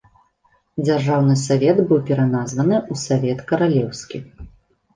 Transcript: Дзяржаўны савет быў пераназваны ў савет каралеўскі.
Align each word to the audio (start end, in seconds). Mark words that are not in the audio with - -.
Дзяржаўны 0.87 1.35
савет 1.41 1.77
быў 1.93 2.01
пераназваны 2.09 2.75
ў 2.91 3.05
савет 3.05 3.47
каралеўскі. 3.55 4.27